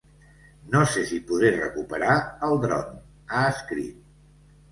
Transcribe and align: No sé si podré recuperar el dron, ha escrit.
No 0.75 0.79
sé 0.93 1.01
si 1.09 1.17
podré 1.31 1.51
recuperar 1.57 2.15
el 2.49 2.57
dron, 2.65 2.97
ha 3.29 3.43
escrit. 3.53 4.03